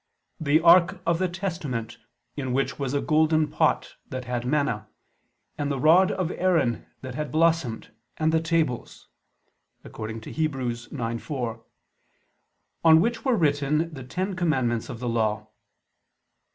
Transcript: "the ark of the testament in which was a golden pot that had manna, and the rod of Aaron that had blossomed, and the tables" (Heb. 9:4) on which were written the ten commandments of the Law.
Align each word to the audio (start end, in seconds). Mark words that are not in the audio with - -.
"the 0.39 0.59
ark 0.61 0.99
of 1.05 1.19
the 1.19 1.27
testament 1.27 1.99
in 2.35 2.53
which 2.53 2.79
was 2.79 2.95
a 2.95 3.01
golden 3.01 3.47
pot 3.47 3.97
that 4.09 4.25
had 4.25 4.47
manna, 4.47 4.87
and 5.59 5.71
the 5.71 5.79
rod 5.79 6.11
of 6.11 6.31
Aaron 6.31 6.87
that 7.03 7.13
had 7.13 7.31
blossomed, 7.31 7.91
and 8.17 8.31
the 8.31 8.39
tables" 8.41 9.09
(Heb. 9.83 9.91
9:4) 9.93 11.63
on 12.83 12.99
which 12.99 13.23
were 13.23 13.35
written 13.37 13.93
the 13.93 14.03
ten 14.03 14.35
commandments 14.35 14.89
of 14.89 14.97
the 14.99 15.07
Law. 15.09 15.49